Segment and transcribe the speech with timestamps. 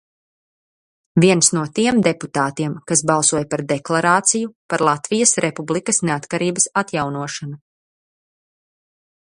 [1.23, 7.61] "Viens no tiem deputātiem, kas balsoja par deklarāciju "Par Latvijas Republikas neatkarības atjaunošanu"."